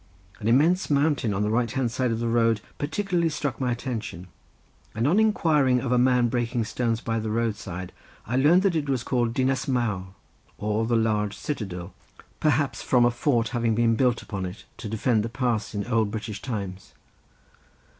[0.39, 4.29] An immense mountain on the right side of the road particularly struck my attention,
[4.95, 7.91] and on inquiring of a man breaking stones by the roadside
[8.25, 10.07] I learned that it was called Dinas Mawr
[10.57, 11.93] or the large citadel,
[12.39, 15.91] perhaps from a fort having been built upon it to defend the pass in the
[15.91, 16.93] old British times.